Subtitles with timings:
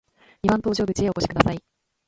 [0.41, 1.61] 二番搭乗口へお越しください。